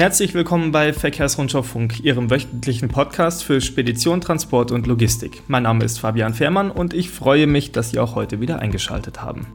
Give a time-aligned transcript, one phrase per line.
[0.00, 5.42] Herzlich willkommen bei Verkehrsrundschau Funk, Ihrem wöchentlichen Podcast für Spedition, Transport und Logistik.
[5.46, 9.20] Mein Name ist Fabian Fehrmann und ich freue mich, dass Sie auch heute wieder eingeschaltet
[9.20, 9.46] haben.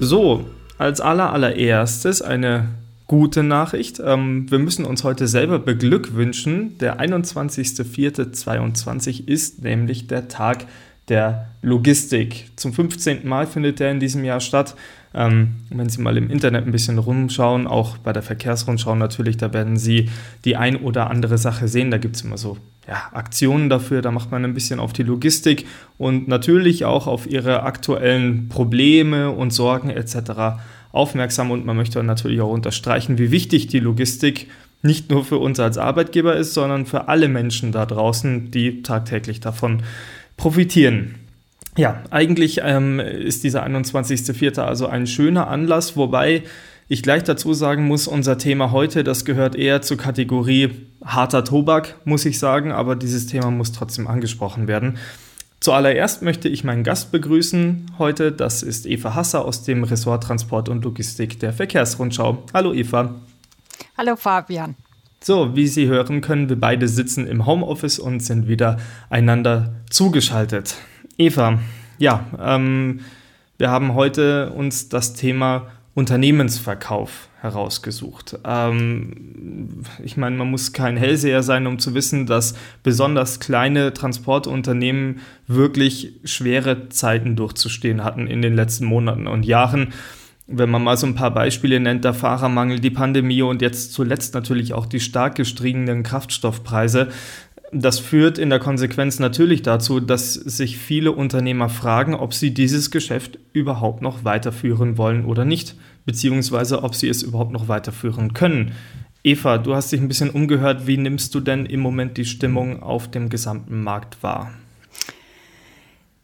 [0.00, 0.46] So,
[0.78, 2.70] als allererstes eine
[3.08, 4.00] gute Nachricht.
[4.02, 6.78] Ähm, wir müssen uns heute selber beglückwünschen.
[6.78, 10.64] Der 21.04.22 ist nämlich der Tag
[11.10, 12.52] der Logistik.
[12.56, 13.28] Zum 15.
[13.28, 14.74] Mal findet der in diesem Jahr statt.
[15.14, 19.52] Ähm, wenn Sie mal im Internet ein bisschen rumschauen, auch bei der Verkehrsrundschau natürlich, da
[19.52, 20.10] werden Sie
[20.44, 21.92] die ein oder andere Sache sehen.
[21.92, 25.04] Da gibt es immer so ja, Aktionen dafür, da macht man ein bisschen auf die
[25.04, 25.66] Logistik
[25.98, 30.58] und natürlich auch auf ihre aktuellen Probleme und Sorgen etc.
[30.92, 31.50] aufmerksam.
[31.50, 34.48] Und man möchte natürlich auch unterstreichen, wie wichtig die Logistik
[34.82, 39.40] nicht nur für uns als Arbeitgeber ist, sondern für alle Menschen da draußen, die tagtäglich
[39.40, 39.82] davon
[40.36, 41.14] profitieren.
[41.76, 44.60] Ja, eigentlich ähm, ist dieser 21.04.
[44.60, 46.44] also ein schöner Anlass, wobei
[46.86, 51.96] ich gleich dazu sagen muss, unser Thema heute, das gehört eher zur Kategorie harter Tobak,
[52.04, 54.98] muss ich sagen, aber dieses Thema muss trotzdem angesprochen werden.
[55.58, 60.68] Zuallererst möchte ich meinen Gast begrüßen heute, das ist Eva Hasser aus dem Ressort Transport
[60.68, 62.44] und Logistik der Verkehrsrundschau.
[62.52, 63.14] Hallo Eva.
[63.96, 64.76] Hallo Fabian.
[65.22, 68.76] So, wie Sie hören können, wir beide sitzen im Homeoffice und sind wieder
[69.08, 70.76] einander zugeschaltet.
[71.16, 71.58] Eva,
[71.98, 73.00] ja, ähm,
[73.56, 78.38] wir haben heute uns das Thema Unternehmensverkauf herausgesucht.
[78.44, 85.20] Ähm, ich meine, man muss kein Hellseher sein, um zu wissen, dass besonders kleine Transportunternehmen
[85.46, 89.92] wirklich schwere Zeiten durchzustehen hatten in den letzten Monaten und Jahren.
[90.46, 94.34] Wenn man mal so ein paar Beispiele nennt, der Fahrermangel, die Pandemie und jetzt zuletzt
[94.34, 97.08] natürlich auch die stark gestiegenen Kraftstoffpreise,
[97.72, 102.90] das führt in der Konsequenz natürlich dazu, dass sich viele Unternehmer fragen, ob sie dieses
[102.90, 108.72] Geschäft überhaupt noch weiterführen wollen oder nicht, beziehungsweise ob sie es überhaupt noch weiterführen können.
[109.24, 110.86] Eva, du hast dich ein bisschen umgehört.
[110.86, 114.52] Wie nimmst du denn im Moment die Stimmung auf dem gesamten Markt wahr?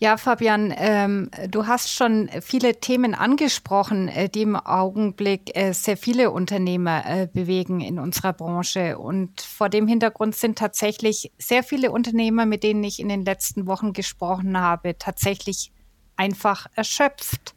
[0.03, 5.99] Ja, Fabian, ähm, du hast schon viele Themen angesprochen, äh, die im Augenblick äh, sehr
[5.99, 8.97] viele Unternehmer äh, bewegen in unserer Branche.
[8.97, 13.66] Und vor dem Hintergrund sind tatsächlich sehr viele Unternehmer, mit denen ich in den letzten
[13.66, 15.71] Wochen gesprochen habe, tatsächlich
[16.17, 17.55] einfach erschöpft.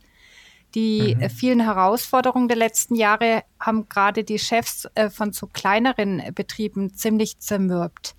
[0.75, 1.29] Die mhm.
[1.29, 7.39] vielen Herausforderungen der letzten Jahre haben gerade die Chefs äh, von so kleineren Betrieben ziemlich
[7.39, 8.17] zermürbt.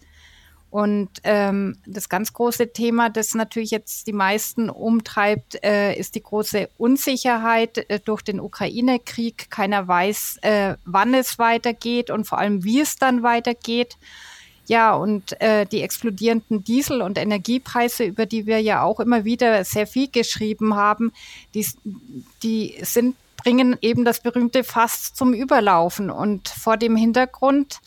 [0.74, 6.22] Und ähm, das ganz große Thema, das natürlich jetzt die meisten umtreibt, äh, ist die
[6.24, 9.52] große Unsicherheit äh, durch den Ukraine-Krieg.
[9.52, 13.96] Keiner weiß, äh, wann es weitergeht und vor allem, wie es dann weitergeht.
[14.66, 19.62] Ja, und äh, die explodierenden Diesel- und Energiepreise, über die wir ja auch immer wieder
[19.62, 21.12] sehr viel geschrieben haben,
[21.54, 21.64] die,
[22.42, 26.10] die sind, bringen eben das berühmte Fass zum Überlaufen.
[26.10, 27.78] Und vor dem Hintergrund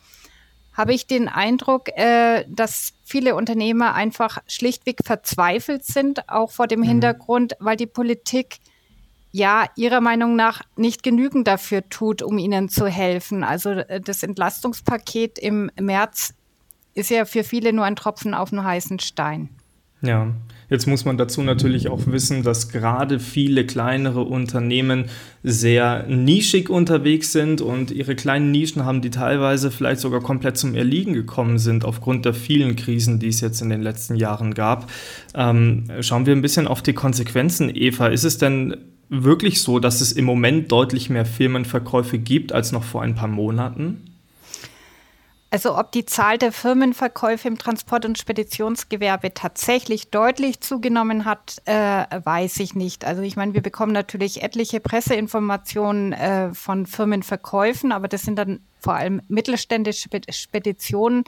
[0.77, 6.81] habe ich den Eindruck, äh, dass viele Unternehmer einfach schlichtweg verzweifelt sind, auch vor dem
[6.81, 6.85] mhm.
[6.85, 8.59] Hintergrund, weil die Politik
[9.31, 13.43] ja ihrer Meinung nach nicht genügend dafür tut, um ihnen zu helfen.
[13.43, 16.35] Also äh, das Entlastungspaket im März
[16.93, 19.49] ist ja für viele nur ein Tropfen auf einen heißen Stein.
[20.01, 20.31] Ja,
[20.69, 25.05] jetzt muss man dazu natürlich auch wissen, dass gerade viele kleinere Unternehmen
[25.43, 30.75] sehr nischig unterwegs sind und ihre kleinen Nischen haben, die teilweise vielleicht sogar komplett zum
[30.75, 34.91] Erliegen gekommen sind aufgrund der vielen Krisen, die es jetzt in den letzten Jahren gab.
[35.33, 38.07] Ähm, schauen wir ein bisschen auf die Konsequenzen, Eva.
[38.07, 38.77] Ist es denn
[39.09, 43.29] wirklich so, dass es im Moment deutlich mehr Firmenverkäufe gibt als noch vor ein paar
[43.29, 44.16] Monaten?
[45.49, 52.05] Also ob die Zahl der Firmenverkäufe im Transport- und Speditionsgewerbe tatsächlich deutlich zugenommen hat, äh,
[52.23, 53.05] weiß ich nicht.
[53.05, 58.59] Also ich meine, wir bekommen natürlich etliche Presseinformationen äh, von Firmenverkäufen, aber das sind dann
[58.79, 61.23] vor allem mittelständische Speditionen,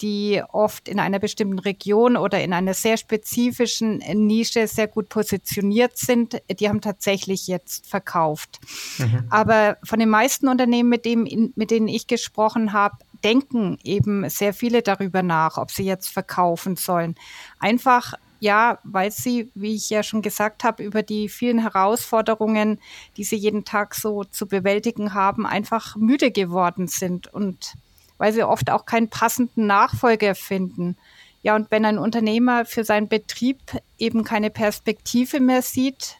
[0.00, 5.96] die oft in einer bestimmten Region oder in einer sehr spezifischen Nische sehr gut positioniert
[5.96, 8.58] sind, die haben tatsächlich jetzt verkauft.
[8.98, 9.24] Mhm.
[9.30, 14.54] Aber von den meisten Unternehmen, mit, dem, mit denen ich gesprochen habe, denken eben sehr
[14.54, 17.14] viele darüber nach, ob sie jetzt verkaufen sollen.
[17.58, 22.78] Einfach ja, weil sie, wie ich ja schon gesagt habe, über die vielen Herausforderungen,
[23.16, 27.72] die sie jeden Tag so zu bewältigen haben, einfach müde geworden sind und
[28.18, 30.96] weil sie oft auch keinen passenden Nachfolger finden.
[31.42, 33.60] Ja, und wenn ein Unternehmer für seinen Betrieb
[33.98, 36.18] eben keine Perspektive mehr sieht,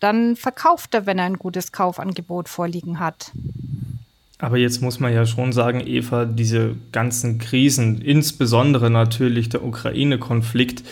[0.00, 3.30] dann verkauft er, wenn er ein gutes Kaufangebot vorliegen hat.
[4.42, 10.82] Aber jetzt muss man ja schon sagen, Eva, diese ganzen Krisen, insbesondere natürlich der Ukraine-Konflikt,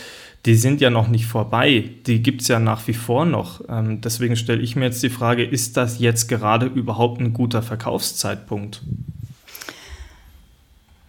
[0.45, 1.89] die sind ja noch nicht vorbei.
[2.07, 3.59] Die gibt es ja nach wie vor noch.
[3.67, 7.61] Ähm, deswegen stelle ich mir jetzt die Frage, ist das jetzt gerade überhaupt ein guter
[7.61, 8.83] Verkaufszeitpunkt?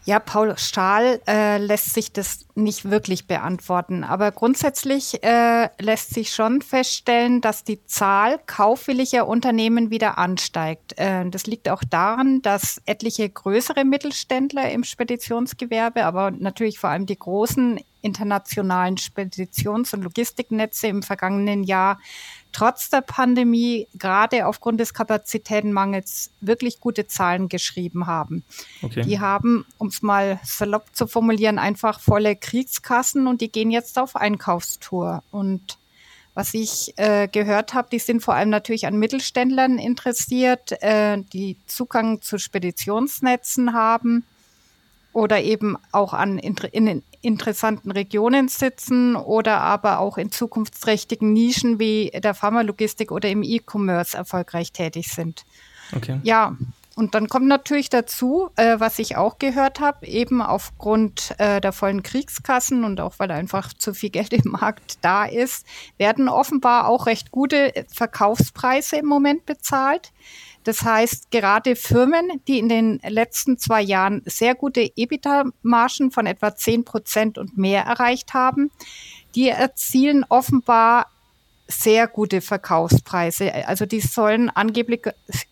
[0.04, 4.02] Ja, Paul Stahl äh, lässt sich das nicht wirklich beantworten.
[4.02, 10.98] Aber grundsätzlich äh, lässt sich schon feststellen, dass die Zahl kaufwilliger Unternehmen wieder ansteigt.
[10.98, 17.06] Äh, das liegt auch daran, dass etliche größere Mittelständler im Speditionsgewerbe, aber natürlich vor allem
[17.06, 22.00] die großen internationalen Speditions- und Logistiknetze im vergangenen Jahr
[22.52, 28.44] trotz der Pandemie gerade aufgrund des Kapazitätenmangels wirklich gute Zahlen geschrieben haben.
[28.82, 29.02] Okay.
[29.02, 33.98] Die haben, um es mal salopp zu formulieren, einfach volle Kriegskassen und die gehen jetzt
[33.98, 35.22] auf Einkaufstour.
[35.30, 35.78] Und
[36.34, 41.56] was ich äh, gehört habe, die sind vor allem natürlich an Mittelständlern interessiert, äh, die
[41.66, 44.24] Zugang zu Speditionsnetzen haben
[45.12, 51.78] oder eben auch an in, in interessanten Regionen sitzen oder aber auch in zukunftsträchtigen Nischen
[51.78, 55.44] wie der Pharmalogistik oder im E-Commerce erfolgreich tätig sind.
[55.94, 56.20] Okay.
[56.22, 56.56] Ja,
[56.94, 61.72] und dann kommt natürlich dazu, äh, was ich auch gehört habe, eben aufgrund äh, der
[61.72, 65.66] vollen Kriegskassen und auch weil einfach zu viel Geld im Markt da ist,
[65.96, 70.12] werden offenbar auch recht gute Verkaufspreise im Moment bezahlt.
[70.64, 76.54] Das heißt, gerade Firmen, die in den letzten zwei Jahren sehr gute EBITDA-Margen von etwa
[76.54, 78.70] 10 Prozent und mehr erreicht haben,
[79.34, 81.06] die erzielen offenbar
[81.68, 83.66] sehr gute Verkaufspreise.
[83.66, 85.02] Also die sollen angeblich,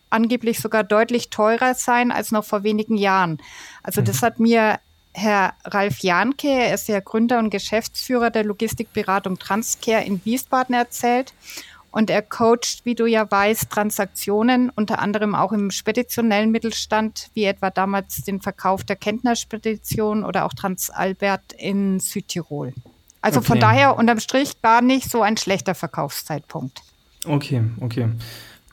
[0.09, 3.41] angeblich sogar deutlich teurer sein als noch vor wenigen Jahren.
[3.83, 4.25] Also das mhm.
[4.25, 4.79] hat mir
[5.13, 11.33] Herr Ralf Janke, er ist ja Gründer und Geschäftsführer der Logistikberatung Transcare in Wiesbaden erzählt.
[11.91, 17.43] Und er coacht, wie du ja weißt, Transaktionen, unter anderem auch im speditionellen Mittelstand, wie
[17.43, 22.73] etwa damals den Verkauf der Kentner Spedition oder auch Transalbert in Südtirol.
[23.21, 23.47] Also okay.
[23.47, 26.81] von daher unterm Strich gar nicht so ein schlechter Verkaufszeitpunkt.
[27.25, 28.09] Okay, okay.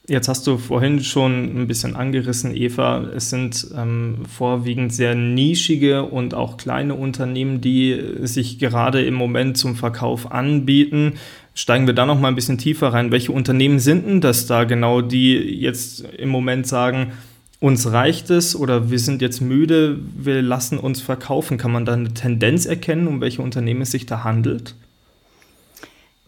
[0.09, 3.03] Jetzt hast du vorhin schon ein bisschen angerissen, Eva.
[3.15, 9.59] Es sind ähm, vorwiegend sehr nischige und auch kleine Unternehmen, die sich gerade im Moment
[9.59, 11.19] zum Verkauf anbieten.
[11.59, 13.11] Steigen wir da noch mal ein bisschen tiefer rein.
[13.11, 17.15] Welche Unternehmen sind denn das da genau, die jetzt im Moment sagen,
[17.59, 21.59] uns reicht es oder wir sind jetzt müde, wir lassen uns verkaufen?
[21.59, 24.77] Kann man da eine Tendenz erkennen, um welche Unternehmen es sich da handelt?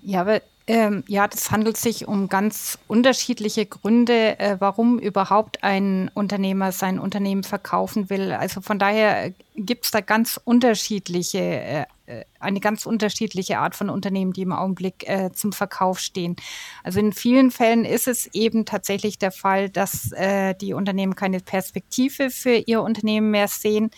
[0.02, 6.10] Ja, aber ähm, ja, das handelt sich um ganz unterschiedliche Gründe, äh, warum überhaupt ein
[6.14, 8.32] Unternehmer sein Unternehmen verkaufen will.
[8.32, 11.84] Also von daher äh, gibt es da ganz unterschiedliche, äh,
[12.38, 16.36] eine ganz unterschiedliche Art von Unternehmen, die im Augenblick äh, zum Verkauf stehen.
[16.82, 21.40] Also in vielen Fällen ist es eben tatsächlich der Fall, dass äh, die Unternehmen keine
[21.40, 23.90] Perspektive für ihr Unternehmen mehr sehen.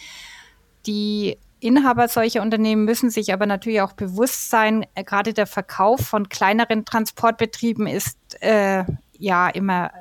[0.87, 6.01] Die Inhaber solcher Unternehmen müssen sich aber natürlich auch bewusst sein, äh, gerade der Verkauf
[6.01, 8.85] von kleineren Transportbetrieben ist äh,
[9.17, 9.93] ja immer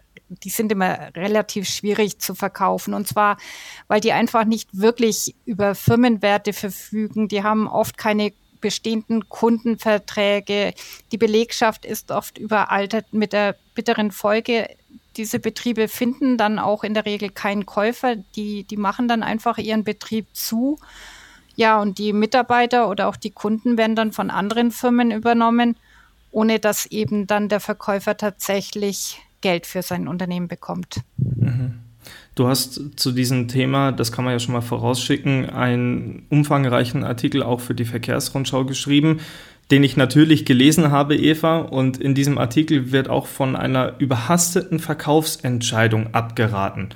[0.44, 2.94] die sind immer relativ schwierig zu verkaufen.
[2.94, 3.38] Und zwar,
[3.88, 7.28] weil die einfach nicht wirklich über Firmenwerte verfügen.
[7.28, 8.32] Die haben oft keine
[8.62, 10.74] bestehenden Kundenverträge.
[11.12, 14.70] Die Belegschaft ist oft überaltert mit der bitteren Folge.
[15.18, 18.16] Diese Betriebe finden dann auch in der Regel keinen Käufer.
[18.36, 20.80] Die, die machen dann einfach ihren Betrieb zu.
[21.56, 25.76] Ja, und die Mitarbeiter oder auch die Kunden werden dann von anderen Firmen übernommen,
[26.32, 31.02] ohne dass eben dann der Verkäufer tatsächlich Geld für sein Unternehmen bekommt.
[31.18, 31.80] Mhm.
[32.34, 37.44] Du hast zu diesem Thema, das kann man ja schon mal vorausschicken, einen umfangreichen Artikel
[37.44, 39.20] auch für die Verkehrsrundschau geschrieben,
[39.70, 41.60] den ich natürlich gelesen habe, Eva.
[41.60, 46.90] Und in diesem Artikel wird auch von einer überhasteten Verkaufsentscheidung abgeraten.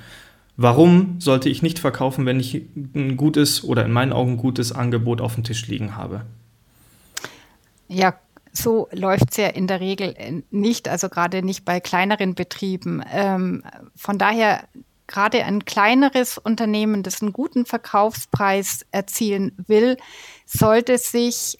[0.56, 2.62] Warum sollte ich nicht verkaufen, wenn ich
[2.94, 6.22] ein gutes oder in meinen Augen gutes Angebot auf dem Tisch liegen habe?
[7.88, 8.14] Ja,
[8.56, 13.02] so läuft es ja in der Regel nicht, also gerade nicht bei kleineren Betrieben.
[13.12, 13.62] Ähm,
[13.94, 14.64] von daher
[15.06, 19.96] gerade ein kleineres Unternehmen, das einen guten Verkaufspreis erzielen will,
[20.46, 21.58] sollte sich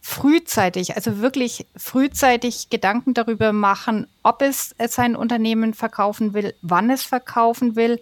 [0.00, 7.02] frühzeitig, also wirklich frühzeitig Gedanken darüber machen, ob es sein Unternehmen verkaufen will, wann es
[7.02, 7.98] verkaufen will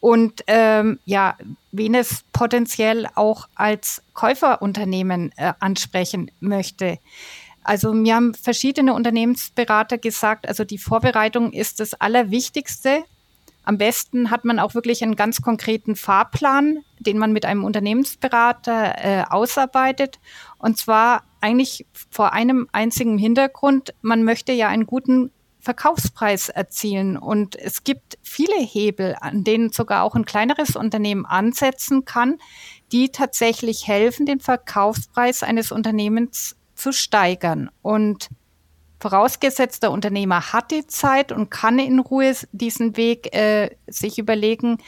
[0.00, 1.36] und ähm, ja,
[1.72, 6.98] wen es potenziell auch als Käuferunternehmen äh, ansprechen möchte.
[7.68, 13.04] Also mir haben verschiedene Unternehmensberater gesagt, also die Vorbereitung ist das Allerwichtigste.
[13.62, 18.94] Am besten hat man auch wirklich einen ganz konkreten Fahrplan, den man mit einem Unternehmensberater
[19.04, 20.18] äh, ausarbeitet.
[20.56, 23.92] Und zwar eigentlich vor einem einzigen Hintergrund.
[24.00, 27.18] Man möchte ja einen guten Verkaufspreis erzielen.
[27.18, 32.38] Und es gibt viele Hebel, an denen sogar auch ein kleineres Unternehmen ansetzen kann,
[32.92, 37.70] die tatsächlich helfen, den Verkaufspreis eines Unternehmens zu steigern.
[37.82, 38.28] Und
[39.00, 44.78] vorausgesetzt, der Unternehmer hat die Zeit und kann in Ruhe diesen Weg äh, sich überlegen,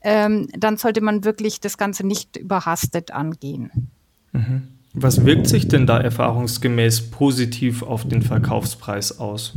[0.00, 3.90] ähm, dann sollte man wirklich das Ganze nicht überhastet angehen.
[4.32, 4.68] Mhm.
[4.94, 9.54] Was wirkt sich denn da erfahrungsgemäß positiv auf den Verkaufspreis aus?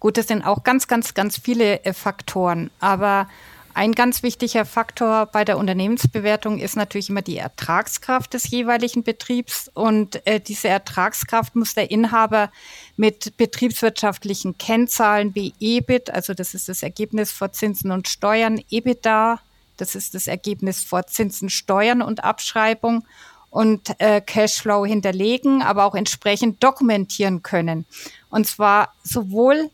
[0.00, 2.70] Gut, das sind auch ganz, ganz, ganz viele äh, Faktoren.
[2.78, 3.28] Aber
[3.74, 9.70] ein ganz wichtiger Faktor bei der Unternehmensbewertung ist natürlich immer die Ertragskraft des jeweiligen Betriebs.
[9.74, 12.50] Und äh, diese Ertragskraft muss der Inhaber
[12.96, 19.40] mit betriebswirtschaftlichen Kennzahlen wie EBIT, also das ist das Ergebnis vor Zinsen und Steuern, EBITDA,
[19.76, 23.04] das ist das Ergebnis vor Zinsen, Steuern und Abschreibung
[23.50, 27.86] und äh, Cashflow hinterlegen, aber auch entsprechend dokumentieren können.
[28.30, 29.70] Und zwar sowohl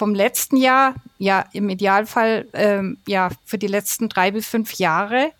[0.00, 5.32] vom letzten Jahr, ja im Idealfall ähm, ja für die letzten drei bis fünf Jahre.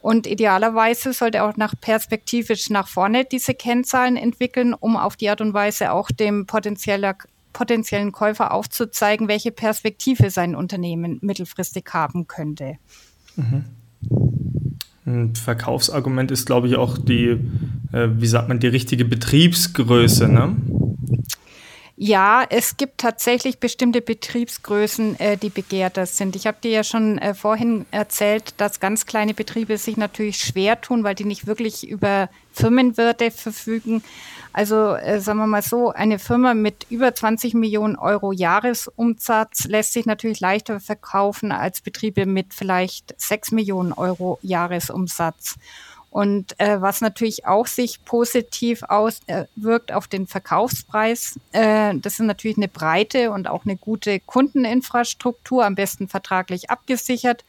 [0.00, 5.40] Und idealerweise sollte auch nach perspektivisch nach vorne diese Kennzahlen entwickeln, um auf die Art
[5.40, 7.14] und Weise auch dem potenzieller,
[7.52, 12.78] potenziellen Käufer aufzuzeigen, welche Perspektive sein Unternehmen mittelfristig haben könnte.
[13.36, 13.66] Mhm.
[15.06, 17.38] Ein Verkaufsargument ist, glaube ich, auch die,
[17.92, 20.26] äh, wie sagt man, die richtige Betriebsgröße.
[20.26, 20.56] Ne?
[22.00, 26.36] Ja, es gibt tatsächlich bestimmte Betriebsgrößen, äh, die begehrter sind.
[26.36, 30.80] Ich habe dir ja schon äh, vorhin erzählt, dass ganz kleine Betriebe sich natürlich schwer
[30.80, 34.04] tun, weil die nicht wirklich über Firmenwirte verfügen.
[34.52, 39.92] Also äh, sagen wir mal so, eine Firma mit über 20 Millionen Euro Jahresumsatz lässt
[39.92, 45.56] sich natürlich leichter verkaufen als Betriebe mit vielleicht 6 Millionen Euro Jahresumsatz.
[46.18, 52.26] Und äh, was natürlich auch sich positiv auswirkt äh, auf den Verkaufspreis, äh, das ist
[52.26, 57.44] natürlich eine breite und auch eine gute Kundeninfrastruktur, am besten vertraglich abgesichert.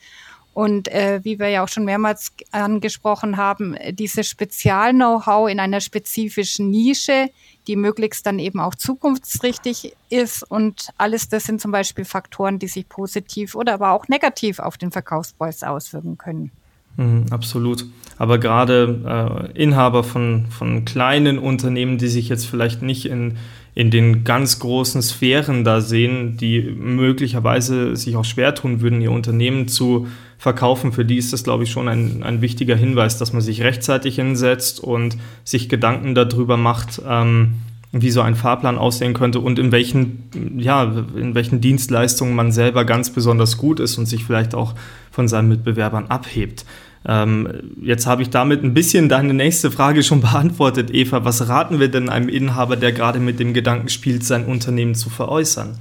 [0.53, 6.69] Und äh, wie wir ja auch schon mehrmals angesprochen haben, dieses Spezial-Know-how in einer spezifischen
[6.69, 7.31] Nische,
[7.65, 10.43] die möglichst dann eben auch zukunftsrichtig ist.
[10.43, 14.77] Und alles das sind zum Beispiel Faktoren, die sich positiv oder aber auch negativ auf
[14.77, 16.51] den Verkaufspreis auswirken können.
[16.97, 17.85] Mhm, absolut.
[18.17, 23.37] Aber gerade äh, Inhaber von, von kleinen Unternehmen, die sich jetzt vielleicht nicht in,
[23.75, 29.11] in den ganz großen Sphären da sehen, die möglicherweise sich auch schwer tun würden, ihr
[29.11, 33.31] Unternehmen zu verkaufen, für die ist das, glaube ich, schon ein, ein wichtiger Hinweis, dass
[33.31, 37.55] man sich rechtzeitig hinsetzt und sich Gedanken darüber macht, ähm,
[37.91, 42.85] wie so ein Fahrplan aussehen könnte und in welchen, ja, in welchen Dienstleistungen man selber
[42.85, 44.75] ganz besonders gut ist und sich vielleicht auch
[45.11, 46.65] von seinen Mitbewerbern abhebt.
[47.05, 51.25] Ähm, jetzt habe ich damit ein bisschen deine nächste Frage schon beantwortet, Eva.
[51.25, 55.09] Was raten wir denn einem Inhaber, der gerade mit dem Gedanken spielt, sein Unternehmen zu
[55.09, 55.79] veräußern?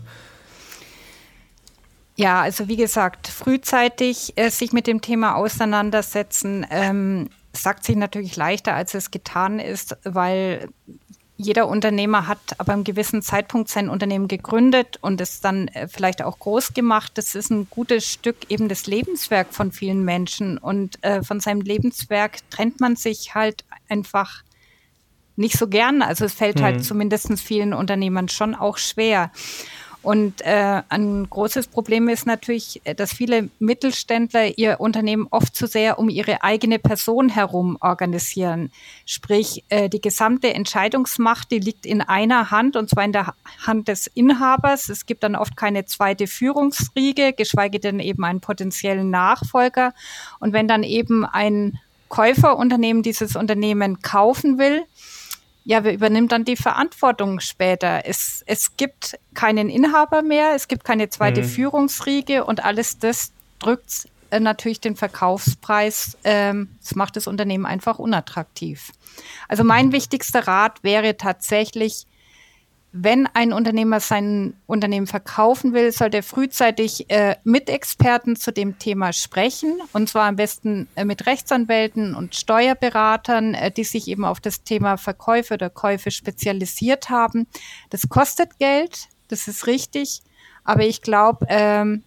[2.16, 8.34] Ja, also wie gesagt, frühzeitig äh, sich mit dem Thema auseinandersetzen, ähm, sagt sich natürlich
[8.34, 10.68] leichter, als es getan ist, weil
[11.40, 16.20] jeder Unternehmer hat aber einem gewissen Zeitpunkt sein Unternehmen gegründet und es dann äh, vielleicht
[16.20, 17.12] auch groß gemacht.
[17.14, 21.60] Das ist ein gutes Stück eben das Lebenswerk von vielen Menschen und äh, von seinem
[21.60, 24.42] Lebenswerk trennt man sich halt einfach
[25.36, 26.02] nicht so gern.
[26.02, 26.78] Also es fällt halt mhm.
[26.78, 29.30] halt zumindest vielen Unternehmern schon auch schwer.
[30.02, 35.98] Und äh, ein großes Problem ist natürlich, dass viele Mittelständler ihr Unternehmen oft zu sehr
[35.98, 38.70] um ihre eigene Person herum organisieren.
[39.06, 43.34] Sprich, äh, die gesamte Entscheidungsmacht, die liegt in einer Hand, und zwar in der
[43.66, 44.88] Hand des Inhabers.
[44.88, 49.94] Es gibt dann oft keine zweite Führungsriege, geschweige denn eben einen potenziellen Nachfolger.
[50.38, 54.84] Und wenn dann eben ein Käuferunternehmen dieses Unternehmen kaufen will,
[55.68, 58.06] ja, wer übernimmt dann die Verantwortung später?
[58.06, 61.46] Es, es gibt keinen Inhaber mehr, es gibt keine zweite mhm.
[61.46, 66.16] Führungsriege und alles das drückt äh, natürlich den Verkaufspreis.
[66.24, 68.92] Ähm, das macht das Unternehmen einfach unattraktiv.
[69.46, 72.06] Also mein wichtigster Rat wäre tatsächlich,
[72.92, 78.78] wenn ein Unternehmer sein Unternehmen verkaufen will, sollte er frühzeitig äh, mit Experten zu dem
[78.78, 79.78] Thema sprechen.
[79.92, 84.62] Und zwar am besten äh, mit Rechtsanwälten und Steuerberatern, äh, die sich eben auf das
[84.62, 87.46] Thema Verkäufe oder Käufe spezialisiert haben.
[87.90, 90.22] Das kostet Geld, das ist richtig.
[90.64, 92.02] Aber ich glaube, ähm,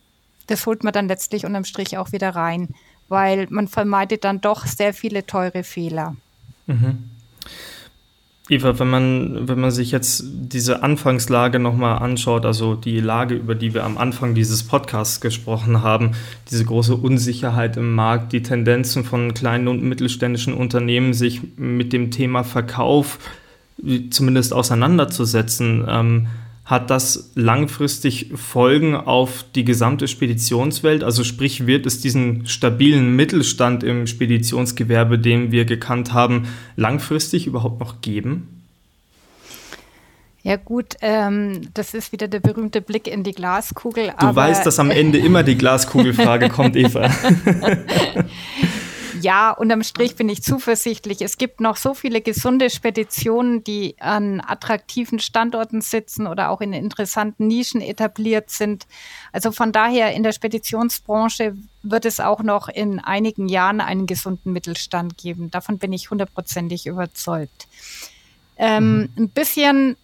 [0.48, 2.70] das holt man dann letztlich unterm Strich auch wieder rein,
[3.08, 6.16] weil man vermeidet dann doch sehr viele teure Fehler.
[6.66, 7.10] Mhm.
[8.52, 13.56] Eva, wenn man, wenn man sich jetzt diese Anfangslage nochmal anschaut, also die Lage, über
[13.56, 16.12] die wir am Anfang dieses Podcasts gesprochen haben,
[16.50, 22.12] diese große Unsicherheit im Markt, die Tendenzen von kleinen und mittelständischen Unternehmen, sich mit dem
[22.12, 23.20] Thema Verkauf
[24.10, 26.28] zumindest auseinanderzusetzen, ähm,
[26.66, 31.04] hat das langfristig Folgen auf die gesamte Speditionswelt?
[31.04, 37.80] Also sprich, wird es diesen stabilen Mittelstand im Speditionsgewerbe, den wir gekannt haben, langfristig überhaupt
[37.80, 38.62] noch geben?
[40.44, 44.12] Ja gut, ähm, das ist wieder der berühmte Blick in die Glaskugel.
[44.20, 47.12] Du weißt, dass am Ende immer die Glaskugelfrage kommt, Eva.
[49.22, 51.22] ja, unterm Strich bin ich zuversichtlich.
[51.22, 56.74] Es gibt noch so viele gesunde Speditionen, die an attraktiven Standorten sitzen oder auch in
[56.74, 58.88] interessanten Nischen etabliert sind.
[59.32, 64.52] Also von daher in der Speditionsbranche wird es auch noch in einigen Jahren einen gesunden
[64.52, 65.52] Mittelstand geben.
[65.52, 67.68] Davon bin ich hundertprozentig überzeugt.
[68.58, 69.10] Ähm, mhm.
[69.18, 69.98] Ein bisschen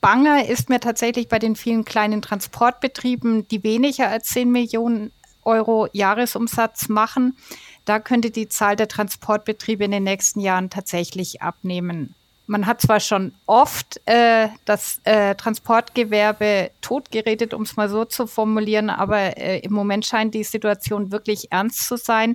[0.00, 5.12] Bange ist mir tatsächlich bei den vielen kleinen Transportbetrieben, die weniger als 10 Millionen
[5.44, 7.36] Euro Jahresumsatz machen.
[7.84, 12.14] Da könnte die Zahl der Transportbetriebe in den nächsten Jahren tatsächlich abnehmen.
[12.46, 18.26] Man hat zwar schon oft äh, das äh, Transportgewerbe totgeredet, um es mal so zu
[18.26, 22.34] formulieren, aber äh, im Moment scheint die Situation wirklich ernst zu sein.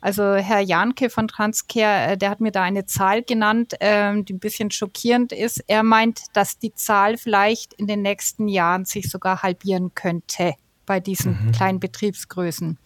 [0.00, 4.32] Also Herr Janke von Transcare, äh, der hat mir da eine Zahl genannt, ähm, die
[4.32, 5.62] ein bisschen schockierend ist.
[5.68, 10.54] Er meint, dass die Zahl vielleicht in den nächsten Jahren sich sogar halbieren könnte
[10.86, 11.52] bei diesen mhm.
[11.52, 12.78] kleinen Betriebsgrößen.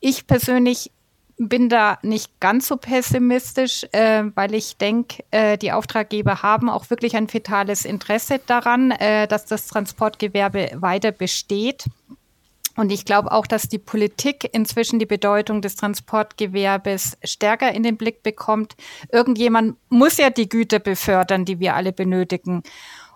[0.00, 0.92] Ich persönlich
[1.36, 6.90] bin da nicht ganz so pessimistisch, äh, weil ich denke, äh, die Auftraggeber haben auch
[6.90, 11.84] wirklich ein fetales Interesse daran, äh, dass das Transportgewerbe weiter besteht.
[12.76, 17.96] Und ich glaube auch, dass die Politik inzwischen die Bedeutung des Transportgewerbes stärker in den
[17.96, 18.74] Blick bekommt.
[19.12, 22.62] Irgendjemand muss ja die Güter befördern, die wir alle benötigen.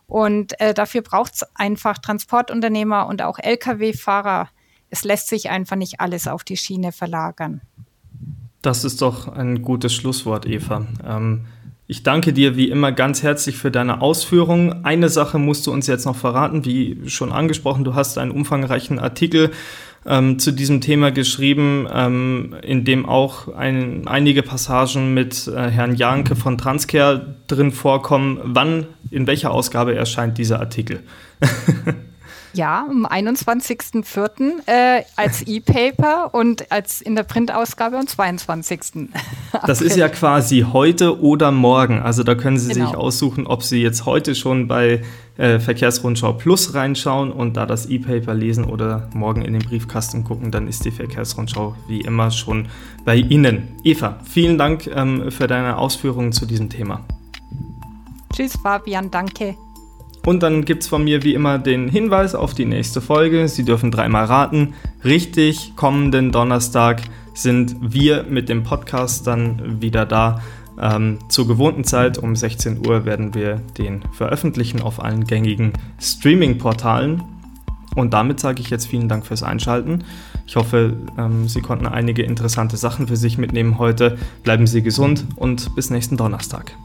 [0.07, 4.49] Und äh, dafür braucht es einfach Transportunternehmer und auch Lkw-Fahrer.
[4.91, 7.61] Es lässt sich einfach nicht alles auf die Schiene verlagern.
[8.63, 10.87] Das ist doch ein gutes Schlusswort, Eva.
[11.07, 11.47] Ähm,
[11.87, 14.85] ich danke dir wie immer ganz herzlich für deine Ausführungen.
[14.85, 18.99] Eine Sache musst du uns jetzt noch verraten, wie schon angesprochen, du hast einen umfangreichen
[18.99, 19.53] Artikel
[20.05, 25.95] ähm, zu diesem Thema geschrieben, ähm, in dem auch ein, einige Passagen mit äh, Herrn
[25.95, 28.39] Janke von Transcare drin vorkommen.
[28.43, 31.01] Wann, in welcher Ausgabe erscheint dieser Artikel?
[32.53, 34.67] Ja, am 21.04.
[34.67, 39.09] Äh, als E-Paper und als in der Printausgabe am 22.
[39.67, 42.01] Das ist ja quasi heute oder morgen.
[42.01, 42.87] Also da können Sie genau.
[42.87, 45.03] sich aussuchen, ob Sie jetzt heute schon bei
[45.37, 50.51] äh, Verkehrsrundschau Plus reinschauen und da das E-Paper lesen oder morgen in den Briefkasten gucken,
[50.51, 52.69] dann ist die Verkehrsrundschau wie immer schon
[53.05, 53.77] bei Ihnen.
[53.85, 57.01] Eva, vielen Dank ähm, für deine Ausführungen zu diesem Thema.
[58.35, 59.57] Tschüss, Fabian, danke.
[60.25, 63.49] Und dann gibt es von mir wie immer den Hinweis auf die nächste Folge.
[63.49, 64.75] Sie dürfen dreimal raten.
[65.05, 67.03] Richtig, kommenden Donnerstag
[67.35, 70.43] sind wir mit dem Podcast dann wieder da.
[70.81, 77.23] Ähm, zur gewohnten Zeit um 16 Uhr werden wir den veröffentlichen auf allen gängigen Streaming-Portalen.
[77.97, 80.05] Und damit sage ich jetzt vielen Dank fürs Einschalten.
[80.47, 84.19] Ich hoffe, ähm, Sie konnten einige interessante Sachen für sich mitnehmen heute.
[84.45, 86.77] Bleiben Sie gesund und bis nächsten Donnerstag.